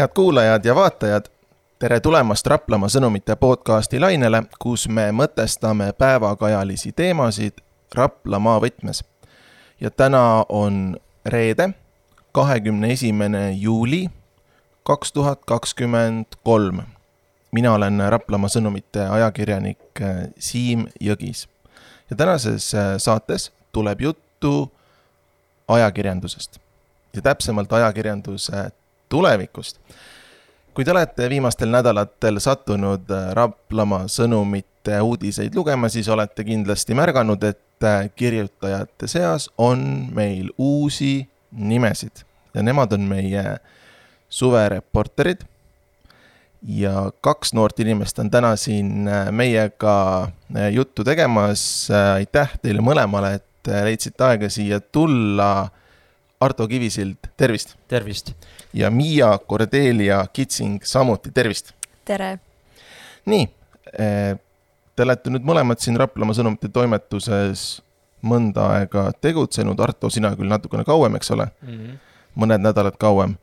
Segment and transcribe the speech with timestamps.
[0.00, 1.24] head kuulajad ja vaatajad,
[1.78, 7.60] tere tulemast Raplamaa sõnumite podcasti lainele, kus me mõtestame päevakajalisi teemasid
[7.94, 9.04] Raplamaa võtmes.
[9.80, 10.96] ja täna on
[11.26, 11.68] reede,
[12.32, 14.08] kahekümne esimene juuli
[14.82, 16.80] kaks tuhat kakskümmend kolm.
[17.52, 21.48] mina olen Raplamaa sõnumite ajakirjanik äh, Siim Jõgis
[22.10, 24.72] ja tänases äh, saates tuleb juttu
[25.68, 26.58] ajakirjandusest
[27.14, 28.70] ja täpsemalt ajakirjanduse
[29.10, 29.80] tulevikust.
[30.74, 37.42] kui te olete viimastel nädalatel sattunud äh, Raplamaa sõnumite uudiseid lugema, siis olete kindlasti märganud,
[37.44, 39.82] et äh, kirjutajate seas on
[40.14, 42.22] meil uusi nimesid
[42.54, 43.44] ja nemad on meie
[44.28, 45.42] suvereporterid.
[46.62, 50.30] ja kaks noort inimest on täna siin äh, meiega
[50.70, 51.90] juttu tegemas.
[52.14, 55.68] aitäh teile mõlemale, et leidsite aega siia tulla
[56.40, 57.74] Arto Kivisild, tervist!
[57.88, 58.32] tervist!
[58.72, 61.74] ja Miia Kordelia Kitsing samuti, tervist!
[62.04, 62.38] tere!
[63.28, 63.42] nii,
[63.98, 64.38] eh,
[64.96, 67.64] te olete nüüd mõlemad siin Raplamaa sõnumite toimetuses
[68.24, 71.74] mõnda aega tegutsenud, Arto, sina küll natukene kauem, eks ole mm?
[71.74, 72.00] -hmm.
[72.40, 73.36] mõned nädalad kauem.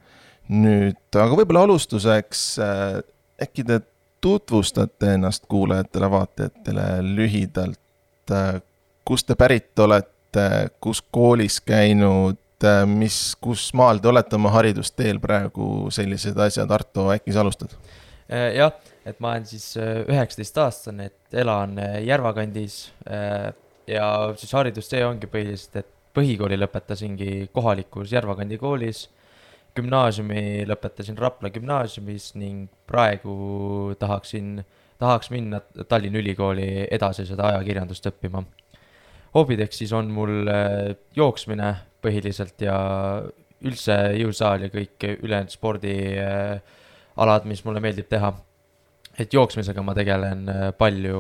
[0.50, 2.98] nüüd, aga võib-olla alustuseks äh,
[3.44, 3.80] äkki te
[4.22, 8.62] tutvustate ennast kuulajatele-vaatajatele lühidalt äh,,
[9.06, 10.50] kust te pärit olete,
[10.82, 16.72] kus koolis käinud, et äh, mis, kus maal te olete oma haridusteel praegu sellised asjad,
[16.74, 17.76] Arto, äkki sa alustad?
[18.28, 18.74] Äh, jah,
[19.06, 22.88] et ma olen siis äh, üheksateistaastane, et elan Järva kandis
[23.88, 24.08] ja
[24.40, 29.06] siis haridustee ongi põhiliselt, et põhikooli lõpetasingi kohalikus Järva kandi koolis,
[29.78, 34.64] gümnaasiumi lõpetasin Rapla gümnaasiumis ning praegu tahaksin,
[34.98, 38.42] tahaks minna Tallinna Ülikooli edasi seda ajakirjandust õppima.
[39.36, 40.50] hobideks siis on mul
[41.16, 41.76] jooksmine
[42.08, 42.78] põhiliselt ja
[43.68, 48.34] üldse jõusaal ja kõik ülejäänud spordialad, mis mulle meeldib teha.
[49.18, 51.20] et jooksmisega ma tegelen äh, palju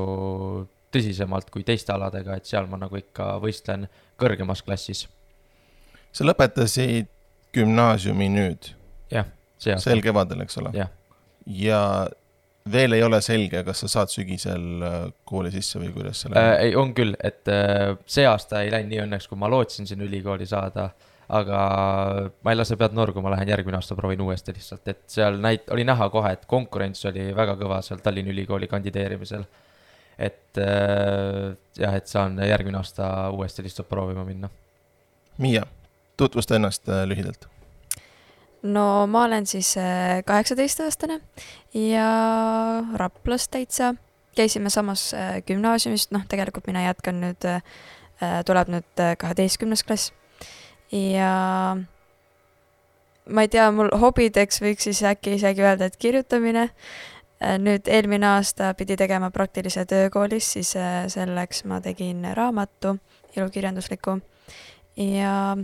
[0.93, 3.87] tõsisemalt kui teiste aladega, et seal ma nagu ikka võistlen
[4.19, 5.07] kõrgemas klassis.
[6.11, 7.09] sa lõpetasid
[7.53, 8.71] gümnaasiumi nüüd?
[9.11, 9.27] jah,
[9.57, 9.89] see aasta.
[9.89, 10.71] sel kevadel, eks ole?
[11.47, 11.81] ja
[12.71, 14.95] veel ei ole selge, kas sa saad sügisel äh,
[15.27, 16.63] kooli sisse või kuidas see läheb äh,?
[16.67, 20.07] ei, on küll, et äh, see aasta ei läinud nii õnneks, kui ma lootsin sinna
[20.07, 20.89] ülikooli saada.
[21.27, 21.61] aga
[22.43, 25.67] ma ei lase pead norgu, ma lähen järgmine aasta proovin uuesti lihtsalt, et seal näit-,
[25.75, 29.43] oli näha kohe, et konkurents oli väga kõva seal Tallinna Ülikooli kandideerimisel.
[30.17, 34.49] et äh, jah, et saan järgmine aasta uuesti lihtsalt proovima minna.
[35.37, 35.67] Miia,
[36.17, 37.49] tutvusta ennast äh, lühidalt
[38.63, 41.21] no ma olen siis äh, kaheksateistaastane
[41.73, 42.09] ja
[42.95, 43.95] Raplas täitsa.
[44.35, 47.61] käisime samas äh, gümnaasiumis, noh, tegelikult mina jätkan nüüd, äh,
[48.45, 50.13] tuleb nüüd kaheteistkümnes klass.
[50.91, 51.77] ja
[53.29, 56.69] ma ei tea, mul hobideks võiks siis äkki isegi öelda, et kirjutamine.
[57.61, 60.71] nüüd eelmine aasta pidi tegema praktilise töö koolis, siis
[61.13, 62.95] selleks ma tegin raamatu,
[63.35, 64.17] ilukirjandusliku
[64.97, 65.57] ja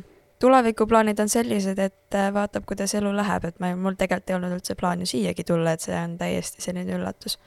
[0.44, 4.58] tulevikuplaanid on sellised, et äh, vaatab, kuidas elu läheb, et ma, mul tegelikult ei olnud
[4.58, 7.38] üldse plaani siiagi tulla, et see on täiesti selline üllatus.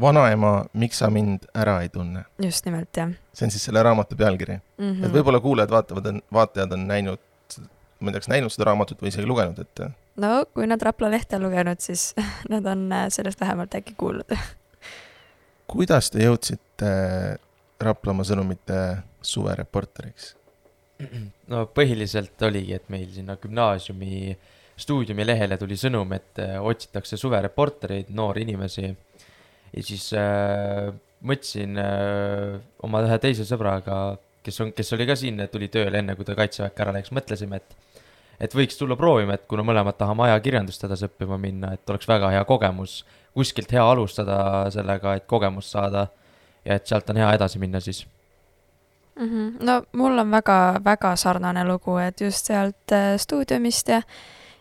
[0.00, 2.24] vanaema, miks sa mind ära ei tunne?
[2.42, 3.16] just nimelt, jah.
[3.34, 4.84] see on siis selle raamatu pealkiri mm.
[4.84, 5.06] -hmm.
[5.06, 7.24] et võib-olla kuulajad vaatavad, vaatajad on näinud,
[8.00, 9.84] ma ei tea, kas näinud seda raamatut või isegi lugenud, et.
[10.16, 12.12] no kui nad Rapla lehte on lugenud, siis
[12.54, 14.36] nad on äh, sellest vähemalt äkki kuulnud
[15.70, 16.90] kuidas te jõudsite
[17.80, 18.80] Raplamaa sõnumite
[19.24, 20.34] suvereporteriks?
[21.52, 24.36] No põhiliselt oligi, et meil sinna gümnaasiumi
[24.80, 28.88] stuudiumi lehele tuli sõnum, et äh, otsitakse suvereportereid, noori inimesi.
[29.74, 30.88] ja siis äh,
[31.20, 32.56] mõtlesin äh,
[32.86, 36.36] oma ühe teise sõbraga, kes on, kes oli ka siin, tuli tööle enne, kui ta
[36.38, 37.78] kaitseväkke ära läks, mõtlesime, et
[38.40, 42.30] et võiks tulla proovima, et kuna mõlemad tahame ajakirjandust edasi õppima minna, et oleks väga
[42.32, 43.02] hea kogemus,
[43.36, 44.38] kuskilt hea alustada
[44.72, 46.06] sellega, et kogemust saada
[46.64, 48.06] ja et sealt on hea edasi minna siis
[49.20, 49.26] mm.
[49.28, 49.64] -hmm.
[49.64, 54.02] no mul on väga-väga sarnane lugu, et just sealt äh, stuudiumist ja,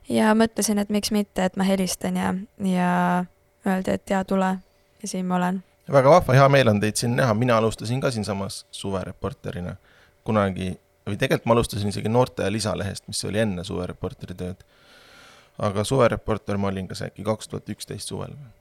[0.10, 2.34] ja mõtlesin, et miks mitte, et ma helistan ja,
[2.64, 3.26] ja
[3.68, 4.58] öeldi, et jaa, tule
[5.02, 5.64] ja siin ma olen.
[5.92, 9.76] väga vahva, hea meel on teid siin näha, mina alustasin ka siinsamas suvereporterina
[10.24, 14.64] kunagi, või tegelikult ma alustasin isegi noorte lisalehest, mis oli enne suvereporteri tööd.
[15.58, 18.52] aga suvereporter ma olin kas äkki kaks tuhat üksteist suvel või?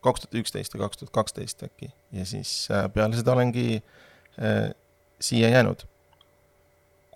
[0.00, 3.82] kaks tuhat üksteist või kaks tuhat kaksteist äkki ja siis äh, peale seda olengi
[4.38, 4.70] äh,
[5.20, 5.86] siia jäänud.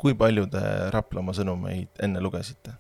[0.01, 0.61] kui palju te
[0.95, 2.73] Raplamaa sõnumeid enne lugesite?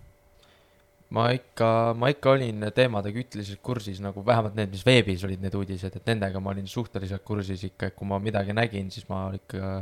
[1.10, 1.68] ma ikka,
[1.98, 6.06] ma ikka olin teemadega ühtlaselt kursis, nagu vähemalt need, mis veebis olid need uudised, et
[6.06, 9.80] nendega ma olin suhteliselt kursis ikka, et kui ma midagi nägin, siis ma ikka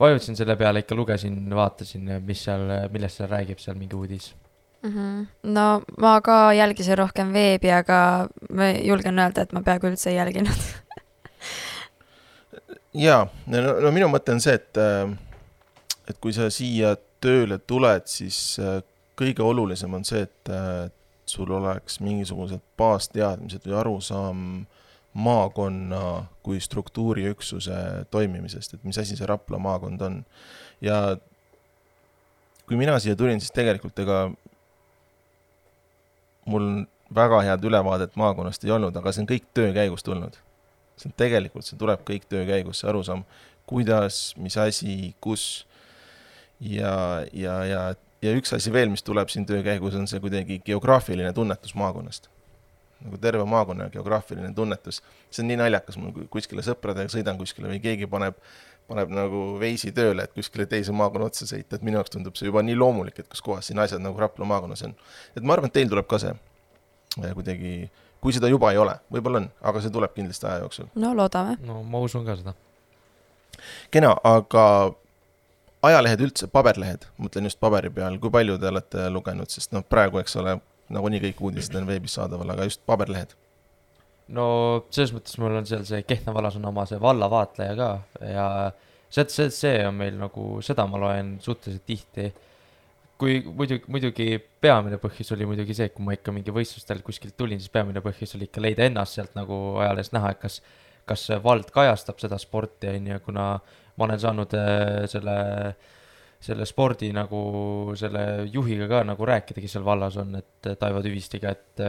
[0.00, 4.34] vajutasin selle peale, ikka lugesin, vaatasin, mis seal, millest seal räägib seal mingi uudis
[4.82, 4.90] mm.
[4.90, 5.26] -hmm.
[5.42, 10.16] no ma ka jälgisin rohkem veebi, aga ma julgen öelda, et ma peaaegu üldse ei
[10.16, 10.68] jälginud
[12.94, 15.10] jaa, no, minu mõte on see, et, äh,
[16.10, 16.94] et kui sa siia
[17.24, 18.78] tööle tuled, siis äh,
[19.18, 20.86] kõige olulisem on see, et äh,
[21.26, 24.40] sul oleks mingisugused baasteadmised või arusaam
[25.14, 27.76] maakonna kui struktuuriüksuse
[28.10, 30.24] toimimisest, et mis asi see Rapla maakond on.
[30.82, 31.16] ja
[32.66, 34.24] kui mina siia tulin, siis tegelikult ega
[36.50, 40.36] mul väga head ülevaadet maakonnast ei olnud, aga see on kõik töö käigus tulnud.
[40.96, 43.24] See on tegelikult, see tuleb kõik töö käigus, see arusaam,
[43.70, 45.64] kuidas, mis asi, kus
[46.60, 47.80] ja, ja, ja,
[48.22, 52.30] ja üks asi veel, mis tuleb siin töö käigus, on see kuidagi geograafiline tunnetus maakonnast.
[53.04, 57.82] nagu terve maakonna geograafiline tunnetus, see on nii naljakas, mul kuskile sõpradega sõidan kuskile või
[57.84, 58.38] keegi paneb
[58.88, 62.50] paneb nagu veisi tööle, et kuskile teise maakonna otsa sõita, et minu jaoks tundub see
[62.50, 64.94] juba nii loomulik, et kus kohas siin asjad nagu Rapla maakonnas on.
[65.36, 67.74] et ma arvan, et teil tuleb ka see eh, kuidagi,
[68.24, 70.90] kui seda juba ei ole, võib-olla on, aga see tuleb kindlasti aja jooksul.
[71.00, 71.58] no loodame.
[71.64, 72.56] no ma usun ka seda.
[73.94, 74.66] kena, aga
[75.84, 80.22] ajalehed üldse, paberlehed, mõtlen just paberi peal, kui palju te olete lugenud, sest noh, praegu,
[80.22, 80.56] eks ole,
[80.94, 83.36] nagunii kõik uudised on veebis saadaval, aga just paberlehed
[84.32, 84.46] no
[84.88, 87.88] selles mõttes mul on seal see Kehtna vallas on oma see vallavaatleja ka
[88.24, 88.46] ja
[89.14, 92.30] see, see, see on meil nagu, seda ma loen suhteliselt tihti.
[93.18, 94.28] Kui muidugi, muidugi
[94.60, 98.02] peamine põhjus oli muidugi see, et kui ma ikka mingi võistlustel kuskilt tulin, siis peamine
[98.04, 100.60] põhjus oli ikka leida ennast sealt nagu ajalehest näha, et kas,
[101.08, 103.50] kas vald kajastab seda sporti, on ju, kuna
[103.94, 105.36] ma olen saanud äh, selle
[106.44, 111.54] selle spordi nagu selle juhiga ka nagu rääkida, kes seal vallas on, et Taivo Tüvistiga,
[111.54, 111.84] et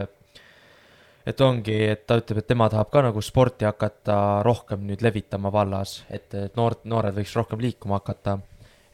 [1.25, 5.49] et ongi, et ta ütleb, et tema tahab ka nagu sporti hakata rohkem nüüd levitama
[5.53, 8.37] vallas, et, et noort, noored võiks rohkem liikuma hakata.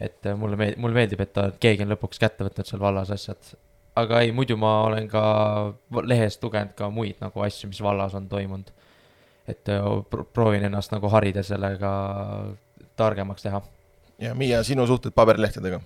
[0.01, 3.53] Et mulle meeldib, mulle meeldib, et ta, keegi on lõpuks kätte võtnud seal vallas asjad.
[4.01, 5.23] aga ei, muidu ma olen ka
[6.07, 8.71] lehest lugenud ka muid nagu asju, mis vallas on toimunud.
[9.47, 9.69] et
[10.33, 11.91] proovin ennast nagu harida sellega,
[12.95, 13.61] targemaks teha.
[14.19, 15.81] ja Miia, sinu suhted paberilehtedega?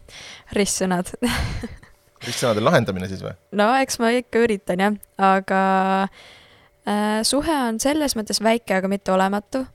[0.53, 1.13] ristsõnad
[2.25, 3.33] ristsõnade lahendamine siis või?
[3.57, 5.61] no eks ma ikka üritan jah, aga
[6.05, 9.65] äh, suhe on selles mõttes väike, aga mitte olematu.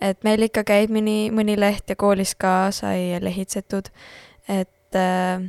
[0.00, 3.90] Et meil ikka käib mõni, mõni leht ja koolis ka sai lehitsetud,
[4.48, 5.44] et äh,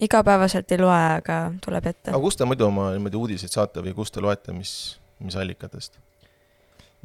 [0.00, 2.10] igapäevaselt ei loe, aga tuleb ette.
[2.10, 4.72] aga kust te muidu oma niimoodi uudiseid saate või kust te loete, mis,
[5.20, 5.98] mis allikatest?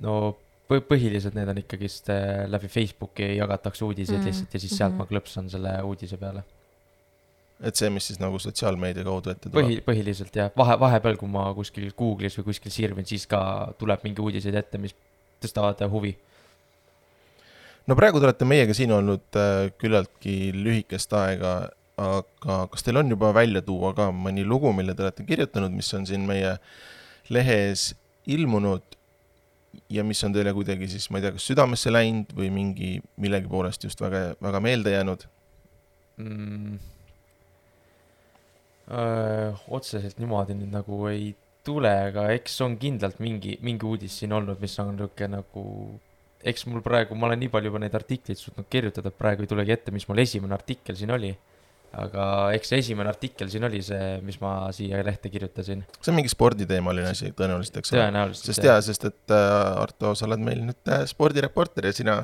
[0.03, 0.35] no
[0.73, 4.29] põhiliselt need on ikkagist äh, läbi Facebooki jagatakse uudiseid mm.
[4.29, 5.05] lihtsalt ja siis sealt mm -hmm.
[5.05, 6.43] ma klõpsan selle uudise peale
[7.63, 9.59] et see, mis siis nagu sotsiaalmeedia kaudu ette tuleb?
[9.59, 13.41] põhi, põhiliselt jah, vahe, vahepeal, kui ma kuskil Google'is või kuskil sirvin, siis ka
[13.79, 14.95] tuleb mingi uudiseid ette, mis
[15.43, 16.15] tõstavad huvi.
[17.87, 21.53] No praegu te olete meiega siin olnud äh, küllaltki lühikest aega,
[21.99, 25.91] aga kas teil on juba välja tuua ka mõni lugu, mille te olete kirjutanud, mis
[25.97, 26.55] on siin meie
[27.33, 27.91] lehes
[28.29, 28.97] ilmunud
[29.93, 33.49] ja mis on teile kuidagi siis, ma ei tea, kas südamesse läinud või mingi millegi
[33.49, 35.27] poolest just väga, väga meelde jäänud
[36.21, 36.75] mm.?
[38.91, 41.33] öö, otseselt niimoodi nüüd nagu ei
[41.65, 45.63] tule, aga eks on kindlalt mingi, mingi uudis siin olnud, mis on niisugune nagu,
[46.43, 49.49] eks mul praegu, ma olen nii palju juba neid artikleid suutnud kirjutada, et praegu ei
[49.51, 51.33] tulegi ette, mis mul esimene artikkel siin oli.
[51.93, 52.23] aga
[52.57, 55.83] eks see esimene artikkel siin oli see, mis ma siia lehte kirjutasin.
[55.99, 57.99] see on mingi sporditeemaline asi tõenäoliselt, eks ole?
[58.01, 58.49] tõenäoliselt.
[58.49, 62.15] sest jaa, sest et äh, Arto, sa oled meil nüüd äh, spordireporter ja sina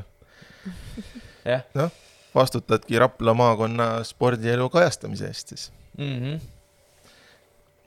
[1.78, 1.92] noh,
[2.36, 6.18] vastutadki Rapla maakonna spordielu kajastamise eest siis mm.
[6.18, 6.40] -hmm.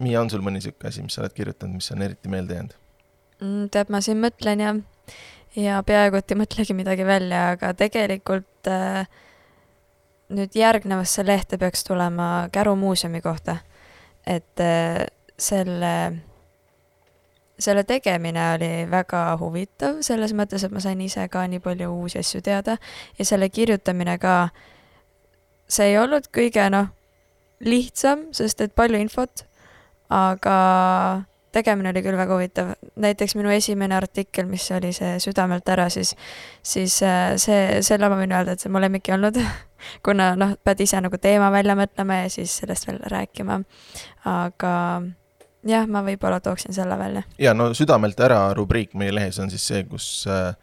[0.03, 2.79] Miia, on sul mõni sihuke asi, mis sa oled kirjutanud, mis on eriti meelde jäänud
[3.41, 3.69] mm,?
[3.75, 4.75] tead, ma siin mõtlen ja,
[5.57, 9.07] ja peaaegu et ei mõtlegi midagi välja, aga tegelikult äh,
[10.33, 13.57] nüüd järgnevasse lehte peaks tulema Käru muuseumi kohta.
[14.27, 15.07] et äh,
[15.39, 16.13] selle,
[17.59, 22.21] selle tegemine oli väga huvitav, selles mõttes, et ma sain ise ka nii palju uusi
[22.23, 22.77] asju teada
[23.19, 24.49] ja selle kirjutamine ka,
[25.69, 26.93] see ei olnud kõige noh
[27.63, 29.45] lihtsam, sest et palju infot,
[30.11, 30.57] aga
[31.53, 32.73] tegemine oli küll väga huvitav.
[32.97, 36.15] näiteks minu esimene artikkel, mis oli see Südamelt ära, siis,
[36.63, 39.39] siis äh, see, selle ma võin öelda, et see on mu lemmik olnud
[40.07, 43.61] kuna noh, pead ise nagu teema välja mõtlema ja siis sellest veel rääkima.
[44.29, 44.75] aga
[45.69, 47.25] jah, ma võib-olla tooksin selle välja.
[47.39, 50.55] ja no Südamelt ära rubriik meie lehes on siis see, kus äh,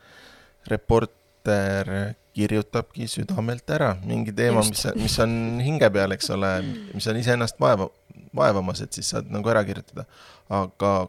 [0.67, 5.31] reporter kirjutabki südamelt ära mingi teema, mis, mis on
[5.63, 6.51] hinge peal, eks ole,
[6.93, 7.89] mis on iseennast vaeva,
[8.36, 10.05] vaevamas, et siis saad nagu ära kirjutada.
[10.50, 11.07] aga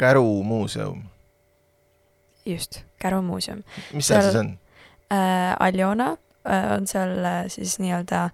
[0.00, 1.04] Käru muuseum.
[2.46, 3.62] just, Käru muuseum.
[3.92, 4.58] mis seal siis on
[5.12, 5.56] äh,?
[5.60, 6.16] Aljona
[6.48, 8.30] äh, on seal äh, siis nii-öelda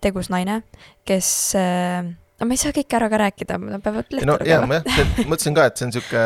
[0.00, 0.62] tegus naine,
[1.04, 2.04] kes äh,
[2.40, 5.16] no ma ei saa kõike ära ka rääkida, nad peavad lehte no lugema ma jah,
[5.24, 6.24] mõtlesin ka, et see on sihuke,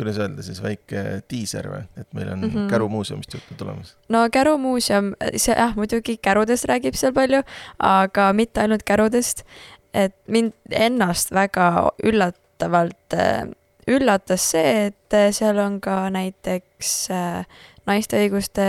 [0.00, 2.52] kuidas öelda siis, väike diiser või, et meil on mm.
[2.52, 2.68] -hmm.
[2.72, 3.96] Käru muuseumist juttu tulemas.
[4.08, 7.42] no Käru muuseum, see jah, muidugi kärudest räägib seal palju,
[7.78, 9.44] aga mitte ainult kärudest.
[9.94, 13.44] Et mind ennast väga üllatavalt äh,
[13.90, 17.44] üllatas see, et äh, seal on ka näiteks äh,
[17.88, 18.64] naiste õiguste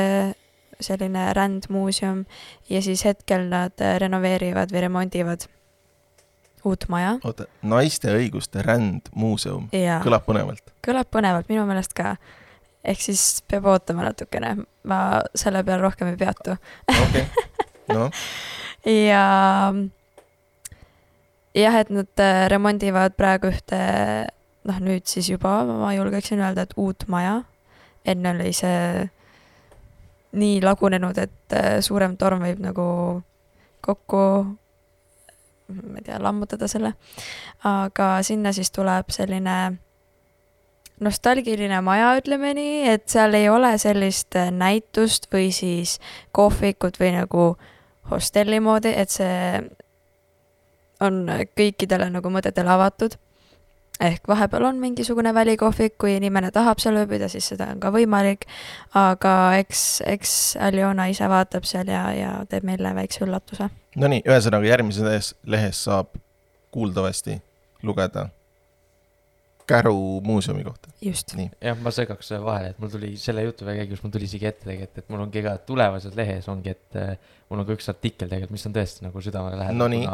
[0.81, 2.23] selline rändmuuseum
[2.69, 5.45] ja siis hetkel nad renoveerivad või remondivad
[6.65, 9.69] uut maja oota, naiste õiguste rändmuuseum,
[10.01, 10.73] kõlab põnevalt.
[10.85, 12.15] kõlab põnevalt minu meelest ka.
[12.81, 14.55] ehk siis peab ootama natukene,
[14.89, 14.99] ma
[15.37, 16.57] selle peale rohkem ei peatu.
[16.89, 17.27] okei
[17.93, 18.09] noh,
[19.09, 19.25] ja
[21.55, 23.79] jah, et nad äh, remondivad praegu ühte,
[24.67, 27.41] noh nüüd siis juba ma julgeksin öelda, et uut maja.
[28.05, 29.09] enne oli see
[30.31, 32.87] nii lagunenud, et äh, suurem torm võib nagu
[33.81, 34.23] kokku,
[35.71, 36.93] ma ei tea, lammutada selle.
[37.63, 39.57] aga sinna siis tuleb selline
[41.01, 45.99] nostalgiline maja, ütleme nii, et seal ei ole sellist äh, näitust või siis
[46.31, 47.45] kohvikut või nagu
[48.11, 49.61] hostelli moodi, et see
[51.01, 51.25] on
[51.57, 53.17] kõikidele nagu mõtetele avatud.
[54.01, 58.47] ehk vahepeal on mingisugune välikohvik, kui inimene tahab seal ööbida, siis seda on ka võimalik.
[58.93, 63.69] aga eks, eks Aljona ise vaatab seal ja, ja teeb meile väikse üllatuse.
[63.95, 66.15] Nonii, ühesõnaga järgmises lehes, lehes saab
[66.71, 67.41] kuuldavasti
[67.83, 68.29] lugeda
[69.71, 70.89] Käru muuseumi kohta.
[71.01, 71.35] just.
[71.61, 74.97] jah, ma segaks vahele, et mul tuli selle jutuväe käigus, mul tuli isegi ette tegelikult,
[74.97, 77.13] et mul ongi ka tulevases lehes ongi, et äh,
[77.49, 80.09] mul on ka üks artikkel tegelikult, mis on tõesti nagu südamele lähedal No nii.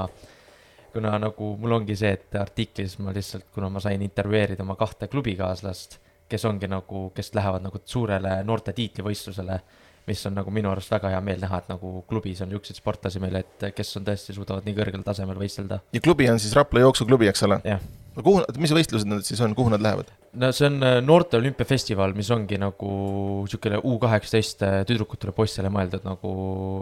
[0.97, 5.09] Kuna nagu mul ongi see, et artiklis ma lihtsalt, kuna ma sain intervjueerida oma kahte
[5.11, 9.59] klubikaaslast, kes ongi nagu, kes lähevad nagu suurele noorte tiitlivõistlusele,
[10.07, 13.21] mis on nagu minu arust väga hea meel näha, et nagu klubis on niisuguseid sportlasi
[13.21, 15.81] meil, et kes on tõesti, suudavad nii kõrgel tasemel võistelda.
[15.93, 17.59] ja klubi on siis Rapla jooksuklubi, eks ole?
[17.67, 17.83] Jah.
[18.17, 20.09] kuhu, mis võistlused need siis on, kuhu nad lähevad?
[20.39, 22.91] no see on äh, noorte olümpiafestival, mis ongi nagu
[23.51, 26.33] siukene U kaheksateist tüdrukutele, poistele mõeldud nagu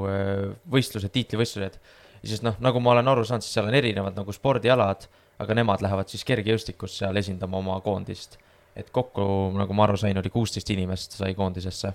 [0.08, 1.82] äh, võistlused, tiitlivõistlused.
[2.26, 5.06] Ja siis noh, nagu ma olen aru saanud, siis seal on erinevad nagu spordialad,
[5.40, 8.40] aga nemad lähevad siis kergejõustikus seal esindama oma koondist.
[8.76, 9.24] et kokku,
[9.56, 11.94] nagu ma aru sain, oli kuusteist inimest sai koondisesse.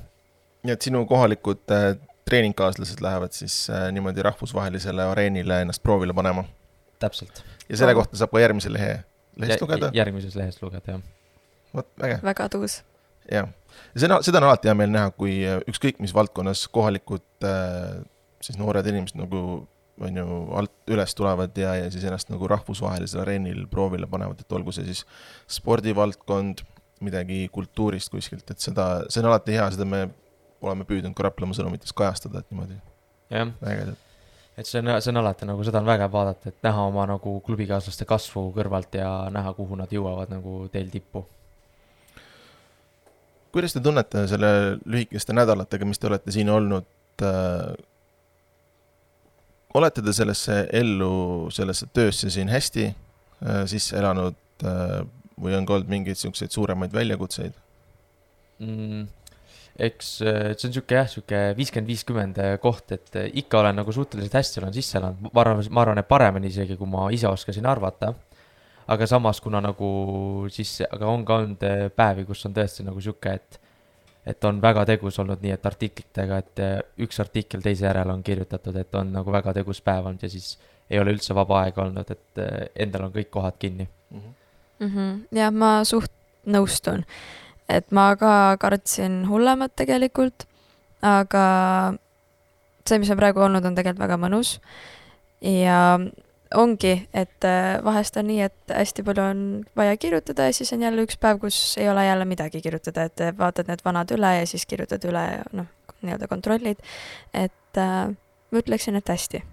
[0.63, 1.97] nii et sinu kohalikud äh,
[2.29, 6.45] treeningkaaslased lähevad siis äh, niimoodi rahvusvahelisele areenile ennast proovile panema
[6.99, 7.43] täpselt.
[7.69, 8.03] ja selle Oh.
[8.03, 9.01] kohta saab ka järgmise lehe,
[9.37, 11.03] lehest lugeda, järgmises lehes lugeda, jah.
[11.75, 12.83] vot äge, väga tuus.
[13.33, 13.49] jah.
[13.95, 18.01] ja seda, seda on alati hea meel näha, kui äh, ükskõik mis valdkonnas kohalikud äh,
[18.41, 19.67] siis noored inimesed nagu
[20.07, 24.57] on ju alt üles tulevad ja, ja siis ennast nagu rahvusvahelisel areenil proovile panevad, et
[24.57, 25.05] olgu see siis
[25.51, 26.65] spordivaldkond,
[27.05, 30.05] midagi kultuurist kuskilt, et seda, see on alati hea, seda me
[30.61, 32.77] oleme püüdnud ka Raplamaa sõnumites kajastada, et niimoodi
[33.33, 34.07] jah, ägedalt.
[34.61, 37.37] et see on, see on alati nagu, seda on vägev vaadata, et näha oma nagu
[37.47, 41.25] klubikaaslaste kasvu kõrvalt ja näha, kuhu nad jõuavad nagu teel tippu
[43.53, 44.51] kuidas te tunnete selle
[44.85, 46.87] lühikeste nädalatega, mis te olete siin olnud
[47.25, 47.73] äh,?
[49.75, 55.01] Olete te sellesse ellu, sellesse töösse siin hästi äh, sisse elanud äh,
[55.41, 57.57] või on ka olnud mingeid siukseid suuremaid väljakutseid?
[58.61, 59.05] mm,.
[59.81, 64.41] eks äh, see on sihuke jah, sihuke viiskümmend, viiskümmend koht, et ikka olen nagu suhteliselt
[64.41, 67.71] hästi olen sisse elanud, ma arvan, ma arvan, et paremini isegi, kui ma ise oskasin
[67.71, 68.15] arvata.
[68.91, 69.89] aga samas, kuna nagu
[70.51, 71.61] siis, aga on ka olnud
[71.95, 73.61] päevi, kus on tõesti nagu sihuke, et
[74.27, 78.23] et on väga tegus olnud nii, et artiklitega, et äh, üks artikkel teise järel on
[78.23, 80.55] kirjutatud, et on nagu väga tegus päev olnud ja siis
[80.91, 83.89] ei ole üldse vaba aega olnud, et äh, endal on kõik kohad kinni.
[84.11, 84.33] mm.
[84.81, 85.19] -hmm.
[85.39, 86.13] jah, ma suht
[86.47, 87.05] nõustun,
[87.69, 90.47] et ma ka kartsin hullemat tegelikult,
[91.03, 91.95] aga
[92.87, 94.59] see, mis on praegu olnud, on tegelikult väga mõnus
[95.41, 95.99] ja
[96.55, 99.43] ongi, et äh, vahest on nii, et hästi palju on
[99.77, 103.23] vaja kirjutada ja siis on jälle üks päev, kus ei ole jälle midagi kirjutada, et
[103.39, 105.71] vaatad need vanad üle ja siis kirjutad üle ja noh,
[106.03, 106.83] nii-öelda kontrollid,
[107.35, 108.11] et äh,
[108.51, 109.45] ma ütleksin, et hästi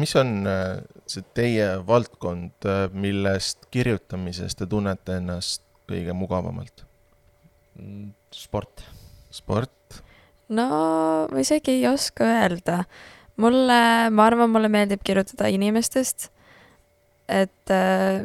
[0.00, 6.86] mis on äh, see teie valdkond, millest kirjutamises te tunnete ennast kõige mugavamalt?
[7.76, 8.86] Mm, sport
[9.32, 10.02] sport,
[10.52, 10.68] no
[11.30, 12.82] ma isegi ei oska öelda.
[13.42, 13.80] mulle,
[14.14, 16.30] ma arvan, mulle meeldib kirjutada inimestest.
[17.32, 18.24] et äh,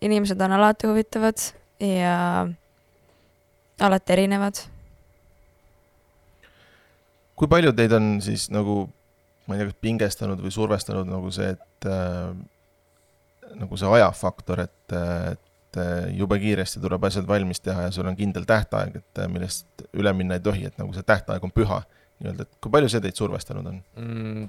[0.00, 1.40] inimesed on alati huvitavad
[1.80, 2.46] ja
[3.80, 4.60] alati erinevad.
[7.36, 8.86] kui palju teid on siis nagu,
[9.44, 12.30] ma ei tea, kas pingestanud või survestanud nagu see, et äh,
[13.60, 14.94] nagu see ajafaktor, et,
[15.34, 19.28] et äh, jube kiiresti tuleb asjad valmis teha ja sul on kindel tähtaeg, et äh,
[19.28, 21.82] millest üle minna ei tohi, et nagu see tähtaeg on püha
[22.20, 23.80] nii-öelda, et kui palju see teid survestanud on?
[24.00, 24.46] mm,.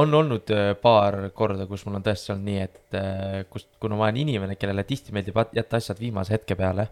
[0.00, 3.98] on olnud äh, paar korda, kus mul on tõesti olnud nii, et äh, kus, kuna
[3.98, 6.88] ma olen inimene, kellele tihti meeldib jätta asjad viimase hetke peale,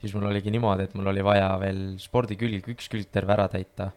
[0.00, 3.92] siis mul oligi niimoodi, et mul oli vaja veel spordikülg, üks külg terve ära täita.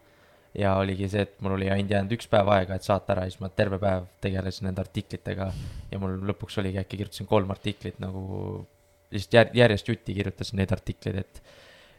[0.57, 3.33] ja oligi see, et mul oli ainult jäänud üks päev aega, et saata ära ja
[3.33, 5.51] siis ma terve päev tegelesin nende artiklitega
[5.91, 8.63] ja mul lõpuks oligi äkki kirjutasin kolm artiklit nagu
[9.11, 11.41] lihtsalt jär, järjest jutti kirjutasin neid artikleid, et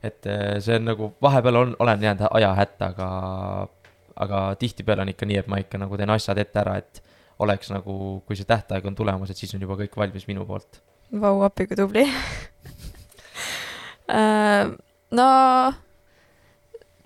[0.02, 3.08] et äh, see on nagu, vahepeal on, olen jäänud ajahätta, aga
[4.18, 7.02] aga tihtipeale on ikka nii, et ma ikka nagu teen asjad ette ära, et
[7.38, 10.80] oleks nagu, kui see tähtaeg on tulemas, et siis on juba kõik valmis minu poolt.
[11.14, 12.02] Vau, appi kui tubli
[14.08, 14.70] Äh,
[15.10, 15.24] no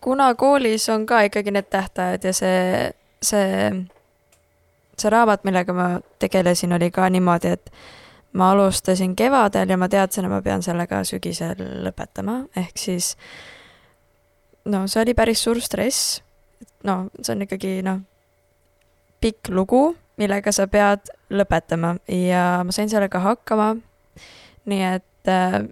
[0.00, 3.70] kuna koolis on ka ikkagi need tähtajad ja see, see,
[4.98, 5.88] see raamat, millega ma
[6.22, 7.72] tegelesin, oli ka niimoodi, et
[8.32, 13.14] ma alustasin kevadel ja ma teadsin, et ma pean sellega sügisel lõpetama, ehk siis
[14.64, 16.22] no see oli päris suur stress.
[16.84, 18.00] no see on ikkagi noh,
[19.22, 23.74] pikk lugu, millega sa pead lõpetama ja ma sain sellega hakkama.
[24.64, 25.62] nii et äh,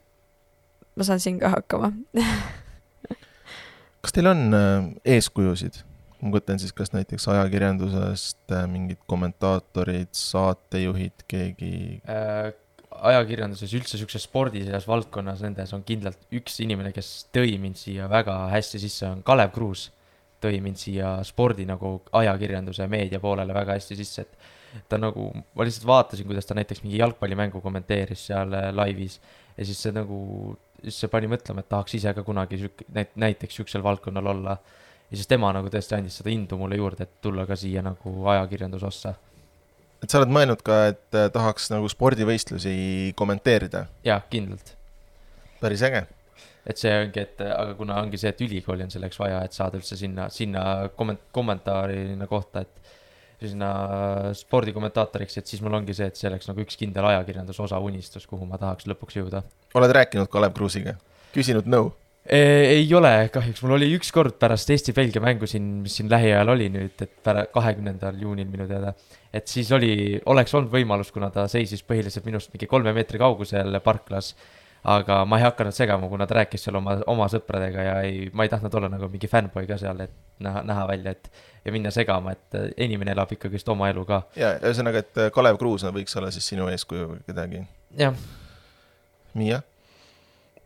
[0.96, 1.92] ma saan siin ka hakkama.
[4.02, 5.84] kas teil on äh, eeskujusid?
[6.20, 12.50] Ma mõtlen siis kas näiteks ajakirjandusest äh, mingid kommentaatorid, saatejuhid, keegi äh,
[12.90, 18.08] ajakirjanduses üldse siukses spordi selles valdkonnas, nendes on kindlalt üks inimene, kes tõi mind siia
[18.10, 19.88] väga hästi sisse, on Kalev Kruus.
[20.40, 25.66] tõi mind siia spordi nagu ajakirjanduse meedia poolele väga hästi sisse, et ta nagu, ma
[25.66, 29.18] lihtsalt vaatasin, kuidas ta näiteks mingi jalgpallimängu kommenteeris seal äh, laivis
[29.56, 30.20] ja siis see nagu,
[30.82, 32.62] siis see pani mõtlema, et tahaks ise ka kunagi
[32.94, 34.56] näit-, näiteks siuksel valdkonnal olla.
[35.10, 38.14] Ja siis tema nagu tõesti andis seda indu mulle juurde, et tulla ka siia nagu
[38.34, 39.14] ajakirjanduse ossa.
[40.02, 43.86] et sa oled mõelnud ka, et äh, tahaks nagu spordivõistlusi kommenteerida?
[44.06, 44.76] jaa, kindlalt
[45.60, 46.04] päris äge.
[46.66, 49.80] et see ongi, et aga kuna ongi see, et ülikooli on selleks vaja, et saada
[49.80, 50.64] üldse sinna, sinna
[50.96, 53.70] komment-, kommentaarina kohta, et sinna
[54.36, 58.26] spordikommentaatoriks, et siis mul ongi see, et see oleks nagu üks kindel ajakirjanduse osa unistus,
[58.28, 59.42] kuhu ma tahaks lõpuks jõuda.
[59.74, 60.98] oled rääkinud Kalev Kruusiga?
[61.34, 61.94] küsinud nõu?
[62.28, 66.96] Ei ole kahjuks, mul oli ükskord pärast Eesti-Belgia mängu siin, mis siin lähiajal oli nüüd,
[67.00, 68.92] et pära-, kahekümnendal juunil minu teada.
[69.32, 73.80] et siis oli, oleks olnud võimalus, kuna ta seisis põhiliselt minust mingi kolme meetri kaugusel
[73.84, 74.34] parklas.
[74.84, 78.44] aga ma ei hakanud segama, kuna ta rääkis seal oma, oma sõpradega ja ei, ma
[78.44, 81.30] ei tahtnud olla nagu mingi fännboi ka seal, et näha, näha välja, et
[81.64, 84.22] ja minna segama, et inimene elab ikkagist oma elu ka.
[84.36, 87.64] ja ühesõnaga, et äh, Kalev Kruus võiks olla siis sinu eeskuju või kedagi.
[87.98, 88.16] jah,
[89.34, 89.62] Miia?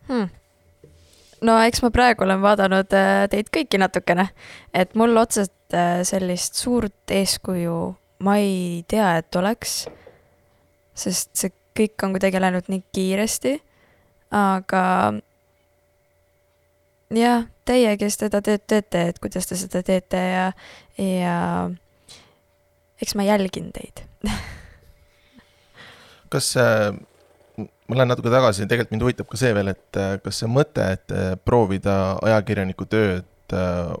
[0.07, 0.44] hmm..
[1.45, 4.29] No eks ma praegu olen vaadanud äh, teid kõiki natukene,
[4.73, 7.77] et mul otseselt äh, sellist suurt eeskuju
[8.25, 9.85] ma ei tea, et oleks,
[10.95, 13.55] sest see kõik on kuidagi läinud nii kiiresti,
[14.35, 14.83] aga
[17.15, 20.45] jah, teie, kes seda tööd teete, et kuidas te seda teete ja,
[21.01, 21.35] ja
[23.03, 24.05] eks ma jälgin teid.
[26.33, 26.95] kas äh,,
[27.89, 30.85] ma lähen natuke tagasi, tegelikult mind huvitab ka see veel, et äh, kas see mõte,
[30.97, 33.95] et äh, proovida ajakirjaniku tööd äh,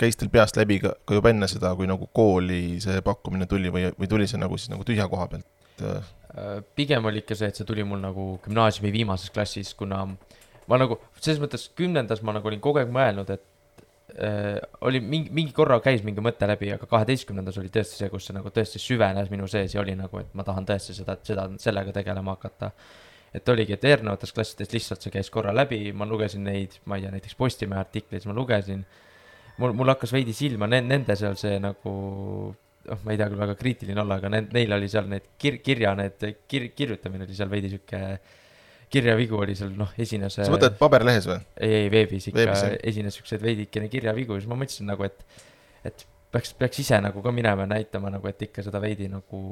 [0.00, 3.72] käis teil peast läbi ka, ka juba enne seda, kui nagu kooli see pakkumine tuli
[3.72, 6.14] või, või tuli see nagu siis nagu tühja koha pealt äh,?
[6.36, 10.02] Äh, pigem oli ikka see, et see tuli mul nagu gümnaasiumi viimases klassis, kuna
[10.68, 13.84] ma nagu selles mõttes kümnendas ma nagu olin kogu aeg mõelnud, et
[14.20, 18.28] äh, oli mingi, mingi korra käis mingi mõte läbi, aga kaheteistkümnendas oli tõesti see, kus
[18.28, 21.48] see nagu tõesti süvenes minu sees ja oli nagu, et ma tahan tõesti seda, seda,
[21.62, 22.72] sellega tegelema hakata.
[23.36, 27.04] Et oligi, et erinevates klassides lihtsalt see käis korra läbi, ma lugesin neid, ma ei
[27.04, 28.84] tea, näiteks Postimehe artikleid, ma lugesin.
[29.58, 31.92] mul, mul hakkas veidi silma ne-, nende seal see nagu
[32.86, 35.60] noh, ma ei tea küll väga kriitiline olla, aga need, neil oli seal need kir-,
[35.64, 38.02] kirja need kir-, kirjutamine oli seal veidi sihuke,
[38.92, 40.38] kirjavigu oli seal noh, esines.
[40.38, 41.40] sa mõtled paberlehes või?
[41.58, 45.42] ei, ei veebis ikka Veebis, esines siukseid veidikene kirjavigu ja siis ma mõtlesin nagu, et,
[45.88, 49.42] et peaks, peaks ise nagu ka minema ja näitama nagu, et ikka seda veidi nagu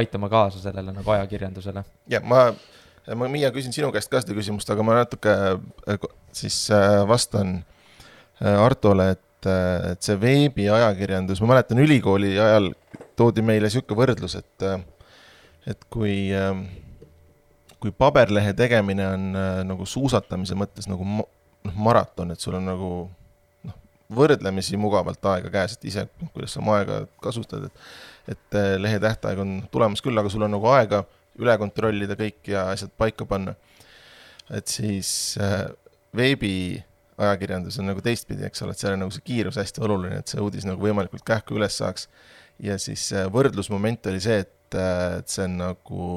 [0.00, 1.84] aitama kaasa sellele nagu ajakirjandusele.
[2.10, 2.48] ja ma,
[3.16, 7.60] ma Miia küsin sinu käest ka seda küsimust, aga ma natuke äh, siis äh, vastan
[7.60, 9.48] äh, Artole, et,
[9.92, 12.70] et see veebiajakirjandus, ma mäletan ülikooli ajal
[13.18, 14.66] toodi meile sihuke võrdlus, et,
[15.68, 16.28] et kui,
[17.80, 19.26] kui paberlehe tegemine on
[19.68, 22.90] nagu suusatamise mõttes nagu noh, maraton, et sul on nagu
[23.68, 23.78] noh,
[24.16, 27.90] võrdlemisi mugavalt aega käes, et ise, kuidas sa oma aega kasutad, et
[28.30, 31.00] et lehe tähtaeg on tulemas küll, aga sul on nagu aega
[31.38, 33.54] üle kontrollida kõik ja asjad paika panna.
[34.50, 35.68] et siis äh,
[36.16, 40.32] veebiajakirjandus on nagu teistpidi, eks ole, et seal on nagu see kiirus hästi oluline, et
[40.32, 42.08] see uudis nagu võimalikult kähku üles saaks.
[42.58, 46.10] ja siis äh, võrdlusmoment oli see, et, et see on nagu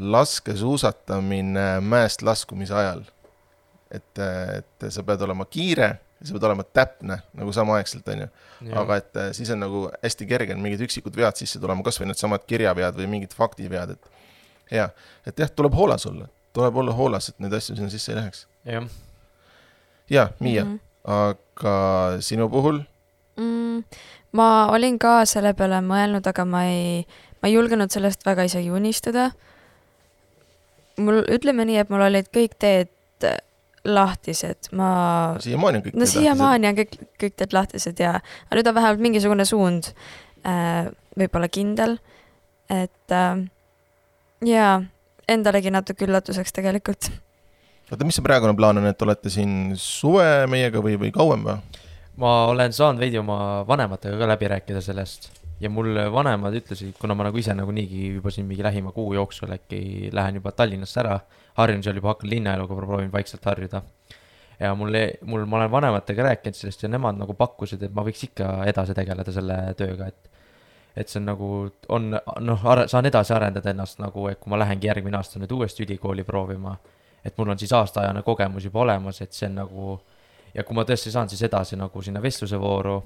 [0.00, 3.04] laskesuusatamine mäest laskumise ajal.
[3.90, 8.28] et, et sa pead olema kiire sa pead olema täpne nagu samaaegselt, on ju.
[8.76, 12.10] aga et äh, siis on nagu hästi kerge on mingid üksikud vead sisse tulema, kasvõi
[12.10, 14.10] needsamad kirjavead või mingid faktivead, et
[14.74, 14.86] hea,
[15.26, 18.46] et jah, tuleb hoolas olla, tuleb olla hoolas, et neid asju sinna sisse ei läheks.
[18.68, 18.88] jah.
[20.10, 21.14] ja, Miia mm, -hmm.
[21.16, 22.82] aga sinu puhul
[23.36, 23.84] mm,?
[24.32, 27.06] ma olin ka selle peale mõelnud, aga ma ei,
[27.40, 29.30] ma ei julgenud sellest väga isegi unistada.
[30.98, 32.92] mul, ütleme nii, et mul olid kõik teed
[33.84, 34.90] lahtised, ma.
[35.40, 39.04] siiamaani on kõik no siiamaani on kõik, kõik teed lahtised ja, aga nüüd on vähemalt
[39.06, 39.92] mingisugune suund
[40.44, 41.96] äh,, võib-olla kindel,
[42.70, 43.42] et äh,
[44.46, 44.74] jaa,
[45.30, 47.10] endalegi natuke üllatuseks tegelikult.
[47.90, 51.58] oota, mis see praegune plaan on, et olete siin suve meiega või, või kauem või?
[52.20, 57.14] ma olen saanud veidi oma vanematega ka läbi rääkida sellest ja mul vanemad ütlesid, kuna
[57.14, 61.00] ma nagu ise nagu niigi juba siin mingi lähima kuu jooksul äkki lähen juba Tallinnasse
[61.02, 61.18] ära,
[61.60, 63.82] harjun seal juba, hakkan linnaeluga, proovin vaikselt harjuda.
[64.60, 68.24] ja mul, mul, ma olen vanematega rääkinud sellest ja nemad nagu pakkusid, et ma võiks
[68.28, 70.30] ikka edasi tegeleda selle tööga, et
[70.96, 71.48] et see on nagu,
[71.88, 75.84] on noh, saan edasi arendada ennast nagu, et kui ma lähengi järgmine aasta nüüd uuesti
[75.84, 76.74] ülikooli proovima,
[77.24, 80.00] et mul on siis aastaajane kogemus juba olemas, et see on nagu
[80.54, 82.96] ja kui ma tõesti saan siis edasi nagu sinna vestluse vooru,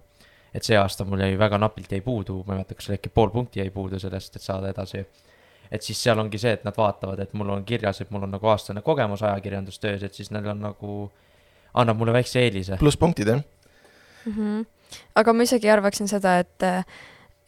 [0.55, 3.33] et see aasta mul jäi väga napilt jäi puudu, ma ei mäleta, kas äkki pool
[3.35, 5.05] punkti jäi puudu sellest, et saada edasi.
[5.73, 8.31] et siis seal ongi see, et nad vaatavad, et mul on kirjas, et mul on
[8.37, 10.99] nagu aastane kogemus ajakirjandustöös, et siis neil on nagu,
[11.75, 12.77] annab mulle väikse eelise.
[12.79, 13.43] plusspunktid, jah
[14.27, 14.33] mm?
[14.33, 14.65] -hmm.
[15.15, 16.71] aga ma isegi arvaksin seda, et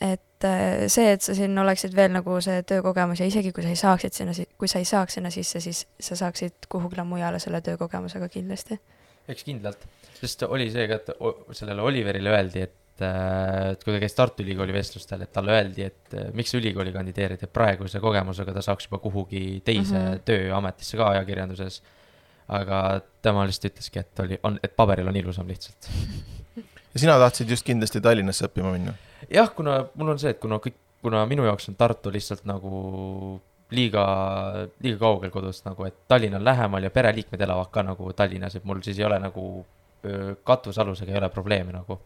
[0.01, 0.45] et
[0.93, 4.13] see, et sa siin oleksid veel nagu see töökogemus ja isegi kui sa ei saaksid
[4.13, 8.79] sinna, kui sa ei saaks sinna sisse, siis sa saaksid kuhugile mujale selle töökogemusega kindlasti
[9.29, 9.87] eks kindlalt,
[10.21, 14.45] sest oli see ka, et sellele Oliverile öeldi, et äh, et kui ta käis Tartu
[14.45, 18.63] Ülikooli vestlustel, et talle öeldi, et äh, miks sa ülikooli kandideerid, et praeguse kogemusega ta
[18.65, 20.25] saaks juba kuhugi teise mm -hmm.
[20.25, 21.83] tööametisse ka ajakirjanduses.
[22.49, 25.89] aga tema lihtsalt ütleski, et oli, on, et paberil on ilusam lihtsalt.
[26.95, 28.95] ja sina tahtsid just kindlasti Tallinnasse õppima minna?
[29.31, 33.41] jah, kuna mul on see, et kuna kõik, kuna minu jaoks on Tartu lihtsalt nagu
[33.71, 34.05] liiga,
[34.81, 38.65] liiga kaugel kodust nagu, et Tallinn on lähemal ja pereliikmed elavad ka nagu Tallinnas, et
[38.65, 39.67] mul siis ei ole nagu
[40.45, 41.99] katusalusega ei ole probleemi nagu.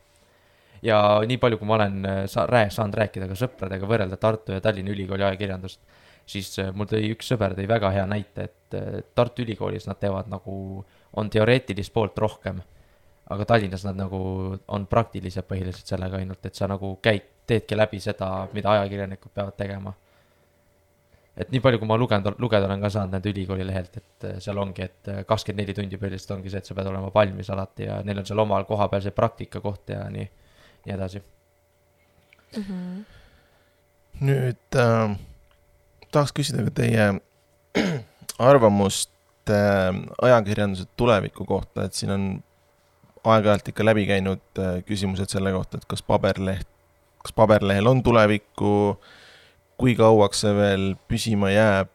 [0.83, 4.65] Ja nii palju, kui ma olen sa-, rää-, saanud rääkida ka sõpradega, võrrelda Tartu ja
[4.65, 5.81] Tallinna Ülikooli ajakirjandust,
[6.31, 10.85] siis mul tõi üks sõber tõi väga hea näite, et Tartu Ülikoolis nad teevad nagu,
[11.21, 12.63] on teoreetilist poolt rohkem,
[13.31, 14.21] aga Tallinnas nad nagu
[14.75, 19.57] on praktilised põhiliselt sellega ainult, et sa nagu käid, teedki läbi seda, mida ajakirjanikud peavad
[19.59, 19.93] tegema.
[21.41, 24.39] Et nii palju, kui ma lugenud, lugeda olen ka saanud nende ülikooli lehelt, et äh,
[24.43, 27.51] seal ongi, et äh, kakskümmend neli tundi põhiliselt ongi see, et sa pead olema valmis
[27.55, 30.27] alati ja neil on seal omal kohapeal see praktikakoht ja nii,
[30.85, 31.23] nii edasi
[32.57, 32.63] mm.
[32.63, 33.05] -hmm.
[34.21, 35.17] nüüd äh,
[36.13, 37.07] tahaks küsida ka teie
[38.51, 39.13] arvamust
[39.51, 42.29] äh, ajakirjanduse tuleviku kohta, et siin on
[43.25, 46.69] aeg-ajalt ikka läbi käinud äh, küsimused selle kohta, et kas paberleht,
[47.23, 49.11] kas paberlehel on tulevikku äh,
[49.81, 51.91] kui kauaks see veel püsima jääb,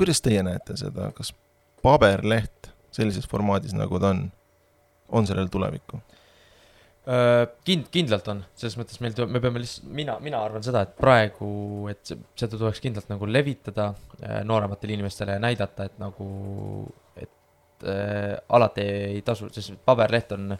[0.00, 1.34] kuidas teie näete seda, kas
[1.84, 4.22] paberleht sellises formaadis, nagu ta on,
[5.12, 6.00] on sellel tulevikku?
[7.06, 10.96] Kind-, kindlalt on, selles mõttes meil tuleb, me peame lihtsalt, mina, mina arvan seda, et
[10.98, 11.48] praegu,
[11.92, 16.26] et seda tuleks kindlalt nagu levitada äh, noorematele inimestele ja näidata, et nagu,
[17.14, 20.56] et äh, alati ei tasu, sest paberleht on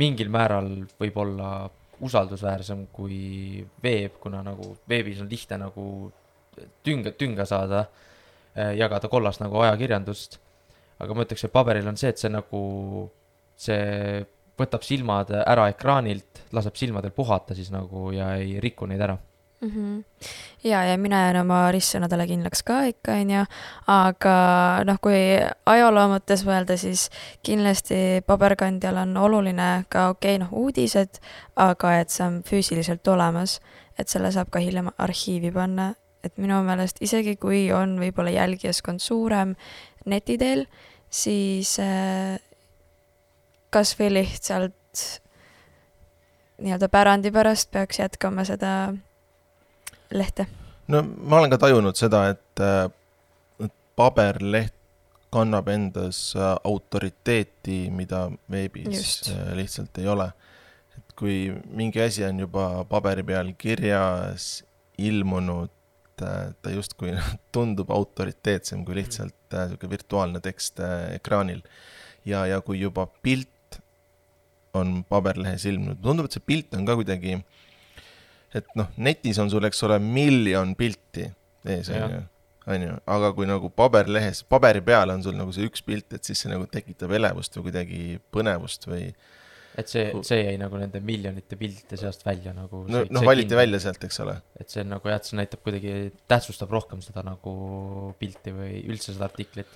[0.00, 1.50] mingil määral võib-olla
[2.06, 5.84] usaldusväärsem kui veeb, kuna nagu veebis on lihtne nagu
[6.84, 7.82] tünga, tünga saada,
[8.56, 10.38] äh, jagada kollast nagu ajakirjandust.
[10.98, 12.62] aga ma ütleks, et paberil on see, et see nagu,
[13.60, 14.24] see
[14.58, 19.16] võtab silmad ära ekraanilt, laseb silmadel puhata siis nagu ja ei riku neid ära
[19.60, 19.70] mm.
[19.70, 20.04] -hmm.
[20.64, 23.44] ja, ja mina jään oma ristsõnadele kindlaks ka ikka, onju,
[23.86, 24.36] aga
[24.84, 25.20] noh, kui
[25.66, 27.08] ajaloo mõttes mõelda, siis
[27.42, 31.20] kindlasti paberkandjal on oluline ka okei okay,, noh, uudised,
[31.56, 33.60] aga et see on füüsiliselt olemas,
[33.98, 39.00] et selle saab ka hiljem arhiivi panna, et minu meelest isegi kui on võib-olla jälgijaskond
[39.00, 39.54] suurem
[40.06, 40.66] neti teel,
[41.10, 42.38] siis äh,
[43.70, 45.04] kas või lihtsalt
[46.62, 48.94] nii-öelda pärandi pärast peaks jätkama seda
[50.10, 50.46] lehte?
[50.88, 52.88] no ma olen ka tajunud seda, et, äh,
[53.64, 54.74] et paberleht
[55.34, 59.30] kannab endas äh, autoriteeti, mida veebis Just.
[59.34, 60.30] Äh, lihtsalt ei ole.
[60.96, 64.64] et kui mingi asi on juba paberi peal kirjas,
[64.96, 65.72] ilmunud,
[66.16, 67.12] ta justkui
[67.54, 70.80] tundub autoriteetsem kui lihtsalt niisugune virtuaalne tekst
[71.12, 71.60] ekraanil.
[72.24, 73.50] ja, ja kui juba pilt
[74.76, 77.38] on paberlehes ilmunud, tundub, et see pilt on ka kuidagi
[78.56, 81.26] et noh, netis on sul, eks ole, miljon pilti
[81.66, 82.20] ees, on ju,
[82.72, 86.26] on ju, aga kui nagu paberlehes, paberi peal on sul nagu see üks pilt, et
[86.26, 88.02] siis see nagu tekitab elevust või kuidagi
[88.34, 89.08] põnevust või
[89.76, 92.84] et see, see jäi nagu nende miljonite piltide seast välja nagu.
[92.88, 93.56] no, noh, valiti.
[93.58, 94.38] välja sealt, eks ole.
[94.60, 95.96] et see on nagu jah, et see näitab kuidagi,
[96.30, 97.56] tähtsustab rohkem seda nagu
[98.20, 99.68] pilti või üldse seda artiklit.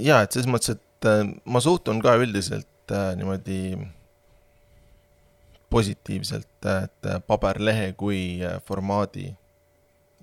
[0.00, 3.78] jaa, et selles mõttes, et äh, ma suhtun ka üldiselt äh, niimoodi
[5.70, 6.48] positiivselt,
[6.82, 9.34] et äh, paberlehe kui äh, formaadi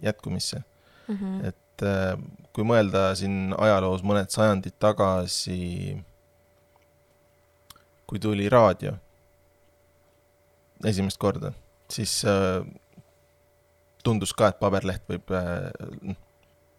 [0.01, 0.63] jätkumisse.
[1.09, 1.45] Mhm.
[1.45, 2.17] et äh,
[2.53, 5.97] kui mõelda siin ajaloos mõned sajandid tagasi,
[8.05, 8.93] kui tuli raadio
[10.85, 11.51] esimest korda,
[11.91, 12.61] siis äh,
[14.03, 16.15] tundus ka, et paberleht võib äh,,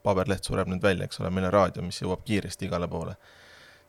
[0.06, 3.16] paberleht sureb nüüd välja, eks ole, meil on raadio, mis jõuab kiiresti igale poole.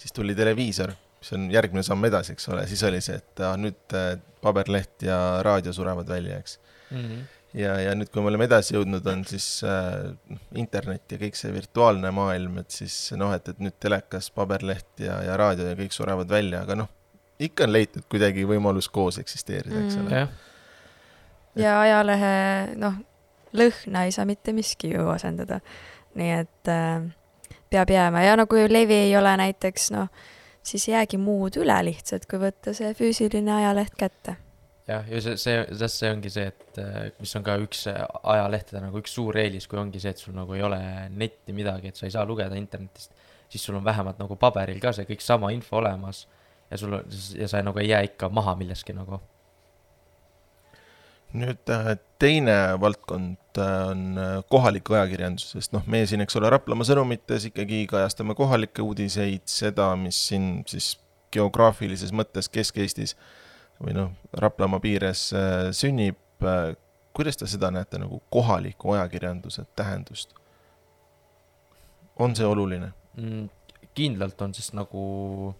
[0.01, 3.53] siis tuli televiisor, mis on järgmine samm edasi, eks ole, siis oli see, et ah,
[3.61, 6.57] nüüd äh, paberleht ja raadio surevad välja, eks
[7.53, 10.11] ja, ja nüüd, kui me oleme edasi jõudnud, on siis äh,
[10.59, 15.19] internet ja kõik see virtuaalne maailm, et siis noh, et, et nüüd telekas, paberleht ja,
[15.25, 16.89] ja raadio ja kõik surevad välja, aga noh,
[17.41, 20.07] ikka on leitud kuidagi võimalus koos eksisteerida, eks Mm.
[20.07, 20.19] ole.
[20.19, 20.35] jah,
[21.55, 22.35] ja ajalehe,
[22.79, 22.99] noh,
[23.53, 25.59] lõhna ei saa mitte miski ju asendada.
[26.15, 27.03] nii et äh,
[27.71, 30.09] peab jääma ja no kui levi ei ole näiteks noh,
[30.63, 34.35] siis ei jäägi muud üle lihtsalt, kui võtta see füüsiline ajaleht kätte.
[34.87, 38.01] jah, ja see, see, see ongi see, et äh, mis on ka üks äh,
[38.33, 40.81] ajalehtede nagu üks suur eelis, kui ongi see, et sul nagu ei ole
[41.15, 43.13] netti midagi, et sa ei saa lugeda internetist,
[43.51, 46.25] siis sul on vähemalt nagu paberil ka see kõik sama info olemas
[46.71, 49.21] ja sul on, ja sa nagu ei jää ikka maha milleski nagu.
[51.37, 56.49] Nüüd äh, teine valdkond äh, on äh, kohalik ajakirjandus, sest noh, meie siin, eks ole,
[56.51, 60.93] Raplamaa sõnumites ikkagi kajastame kohalikke uudiseid, seda, mis siin siis
[61.31, 63.15] geograafilises mõttes Kesk-Eestis
[63.81, 65.29] või noh, Raplamaa piires
[65.77, 66.19] sünnib.
[67.13, 70.33] kuidas te seda näete nagu kohaliku ajakirjanduse tähendust?
[72.19, 72.91] on see oluline?
[73.15, 73.49] mm,.
[73.95, 75.55] kindlalt on, sest nagu,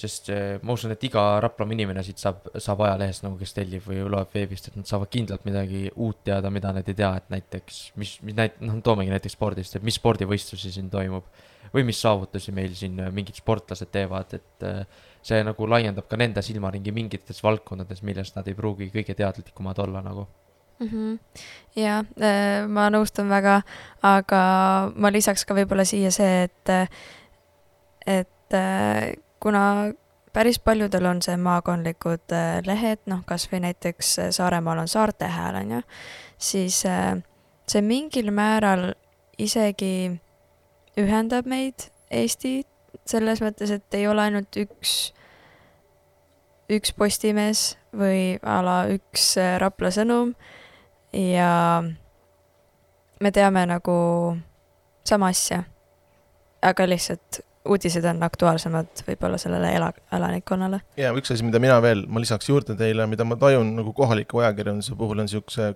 [0.00, 3.84] sest eh, ma usun, et iga Raplamaa inimene siit saab, saab ajalehest nagu, kes tellib
[3.86, 7.28] või loeb veebist, et nad saavad kindlalt midagi uut teada, mida nad ei tea, et
[7.34, 11.28] näiteks, mis, mis näit-, noh, toomegi näiteks spordist, et mis spordivõistlusi siin toimub
[11.74, 16.18] või mis saavutusi meil siin eh, mingid sportlased teevad, et eh, see nagu laiendab ka
[16.20, 20.28] nende silmaringi mingites valdkondades, millest nad ei pruugi kõige teadlikumad olla nagu.
[20.78, 20.88] mm.
[20.88, 21.18] -hmm.
[21.76, 22.02] ja
[22.68, 23.62] ma nõustun väga,
[24.02, 24.42] aga
[24.94, 26.70] ma lisaks ka võib-olla siia see, et,
[28.06, 28.58] et
[29.40, 29.92] kuna
[30.32, 35.60] päris paljudel on see maakondlikud äh, lehed, noh, kasvõi näiteks äh, Saaremaal on Saarte Hääl,
[35.62, 35.82] on ju,
[36.38, 37.16] siis äh,
[37.68, 38.92] see mingil määral
[39.38, 40.18] isegi
[40.98, 42.62] ühendab meid Eesti
[43.08, 45.12] selles mõttes, et ei ole ainult üks,
[46.72, 50.34] üks Postimees või a la üks Rapla sõnum
[51.12, 51.82] ja
[53.20, 53.98] me teame nagu
[55.08, 55.64] sama asja.
[56.62, 60.80] aga lihtsalt uudised on aktuaalsemad võib-olla sellele ela-, elanikkonnale.
[60.96, 64.42] ja üks asi, mida mina veel, ma lisaks juurde teile, mida ma tajun nagu kohaliku
[64.44, 65.74] ajakirjanduse puhul on niisuguse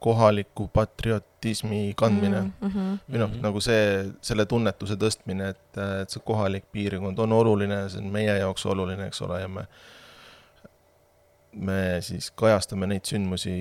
[0.00, 2.52] kohaliku patriotismi kandmine mm..
[2.60, 2.70] mm.
[2.74, 2.98] -hmm.
[3.12, 8.00] või noh, nagu see, selle tunnetuse tõstmine, et, et see kohalik piirkond on oluline, see
[8.00, 9.66] on meie jaoks oluline, eks ole, ja me
[11.52, 13.52] me siis kajastame neid sündmusi,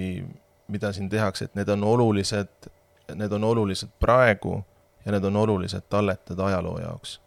[0.68, 2.70] mida siin tehakse, et need on olulised,
[3.16, 4.60] need on olulised praegu
[5.06, 7.20] ja need on olulised talletada ajaloo jaoks,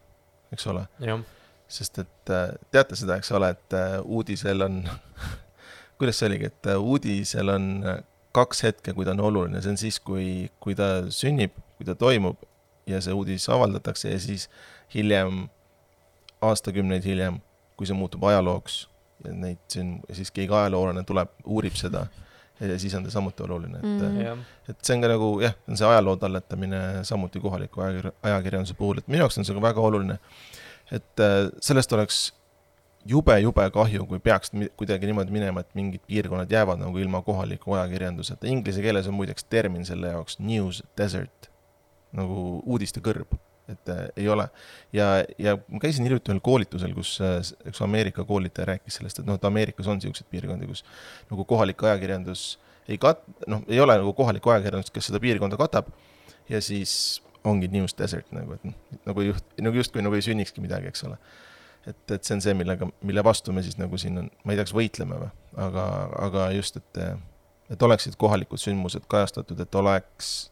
[0.52, 0.86] eks ole.
[1.72, 4.82] sest et äh, teate seda, eks ole, et äh, uudisel on,
[5.98, 7.68] kuidas see oligi, et äh, uudisel on
[8.36, 11.96] kaks hetke, kui ta on oluline, see on siis, kui, kui ta sünnib, kui ta
[11.98, 12.40] toimub
[12.88, 14.48] ja see uudis avaldatakse ja siis
[14.94, 15.46] hiljem,
[16.44, 17.40] aastakümneid hiljem,
[17.78, 18.82] kui see muutub ajalooks
[19.24, 22.06] ja neid siin, siis keegi ajaloolane tuleb, uurib seda
[22.78, 24.20] siis on ta samuti oluline, et Mm.
[24.20, 24.38] jah,
[24.68, 28.98] et see on ka nagu jah, on see ajaloo talletamine samuti kohaliku ajakir- ajakirjanduse puhul,
[28.98, 30.18] et minu jaoks on see ka väga oluline.
[30.92, 32.32] et äh, sellest oleks
[33.08, 38.46] jube-jube kahju, kui peaks kuidagi niimoodi minema, et mingid piirkonnad jäävad nagu ilma kohaliku ajakirjanduseta,
[38.46, 41.48] inglise keeles on muideks termin selle jaoks news desert,
[42.12, 43.38] nagu uudiste kõrb,
[43.74, 44.48] et äh, ei ole.
[44.92, 45.08] ja,
[45.38, 49.40] ja ma käisin hiljuti ühel koolitusel, kus äh, üks Ameerika koolitaja rääkis sellest, et noh,
[49.40, 50.84] et Ameerikas on niisuguseid piirkondi, kus
[51.30, 52.46] nagu kohalik ajakirjandus
[52.88, 55.90] ei kat-, noh, ei ole nagu kohalikku ajakirjandust, kes seda piirkonda katab
[56.50, 58.76] ja siis ongi news desert nagu, et noh,
[59.08, 61.18] nagu juht, nagu justkui nagu ei sünnikski midagi, eks ole.
[61.86, 64.60] et, et see on see, millega, mille vastu me siis nagu siin on, ma ei
[64.60, 65.30] tea, kas võitleme või,
[65.64, 65.86] aga,
[66.28, 67.02] aga just, et,
[67.74, 70.51] et oleksid kohalikud sündmused kajastatud, et oleks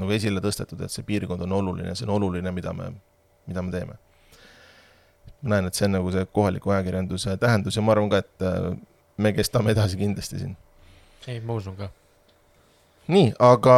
[0.00, 2.90] nagu esile tõstetud, et see piirkond on oluline, see on oluline, mida me,
[3.48, 3.98] mida me teeme.
[5.42, 8.46] ma näen, et see on nagu see kohaliku ajakirjanduse tähendus ja ma arvan ka, et
[8.46, 8.70] äh,
[9.16, 10.56] me kestame edasi kindlasti siin.
[11.26, 11.90] ei, ma usun ka.
[13.08, 13.76] nii, aga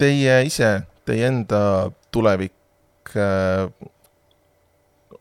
[0.00, 0.74] teie ise,
[1.08, 1.62] teie enda
[2.10, 3.70] tulevik äh,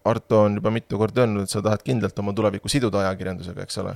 [0.10, 3.78] Arto on juba mitu korda öelnud, et sa tahad kindlalt oma tulevikku siduda ajakirjandusega, eks
[3.82, 3.92] ole?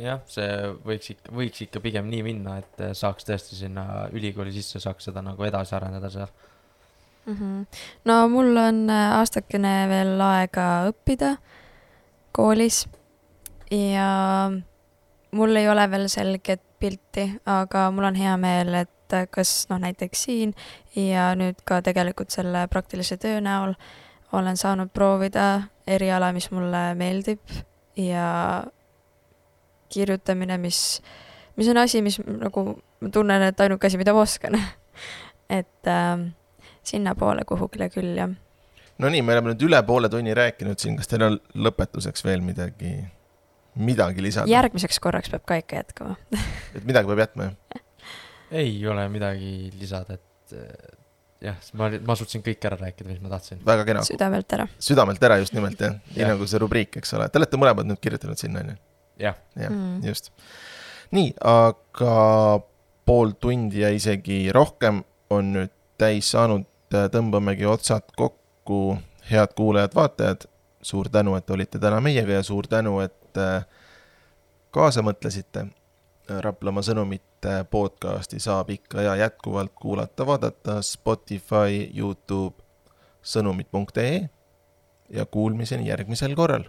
[0.00, 0.48] Jah, see
[0.86, 5.22] võiks ikka, võiks ikka pigem nii minna, et saaks tõesti sinna ülikooli sisse, saaks seda
[5.24, 6.30] nagu edasi arendada seal
[7.26, 7.34] mm.
[7.34, 7.66] -hmm.
[8.04, 11.36] no mul on äh, aastakene veel aega õppida
[12.32, 12.86] koolis
[13.70, 14.50] ja
[15.32, 20.24] mul ei ole veel selget pilti, aga mul on hea meel, et kas noh, näiteks
[20.24, 20.54] siin
[20.96, 23.74] ja nüüd ka tegelikult selle praktilise töö näol
[24.32, 27.40] olen saanud proovida eriala, mis mulle meeldib
[27.96, 28.64] ja
[29.92, 31.00] kirjutamine, mis,
[31.60, 32.66] mis on asi, mis nagu
[33.02, 34.58] ma tunnen, et ainuke asi, mida ma oskan
[35.58, 36.24] et äh,
[36.86, 38.32] sinnapoole kuhugile küll, jah.
[39.02, 42.92] Nonii, me oleme nüüd üle poole tunni rääkinud siin, kas teil on lõpetuseks veel midagi,
[43.80, 44.50] midagi lisada?
[44.50, 46.18] järgmiseks korraks peab ka ikka jätkama
[46.76, 47.86] et midagi peab jätma, jah?
[48.62, 50.92] ei ole midagi lisada, et eh,
[51.48, 53.62] jah, ma, ma suutsin kõik ära rääkida, mis ma tahtsin.
[53.66, 54.04] väga kena.
[54.06, 54.68] südamelt ära.
[54.90, 55.98] südamelt ära, just nimelt, jah.
[56.14, 57.28] nii nagu see rubriik, eks ole.
[57.32, 58.80] Te olete mõlemad nüüd kirjutanud sinna, on ju?
[59.22, 59.38] Jah.
[59.70, 60.32] mm., just.
[61.10, 62.16] nii, aga
[63.04, 66.66] pool tundi ja isegi rohkem on nüüd täis saanud
[67.12, 68.98] tõmbamegi otsad kokku,
[69.30, 70.48] head kuulajad-vaatajad.
[70.82, 73.62] suur tänu, et olite täna meiega ja suur tänu, et äh,
[74.70, 75.68] kaasa mõtlesite.
[76.28, 82.62] Raplamaa sõnumite podcasti saab ikka ja jätkuvalt kuulata, vaadata Spotify, Youtube,
[83.22, 84.28] sõnumid.ee
[85.10, 86.66] ja kuulmiseni järgmisel korral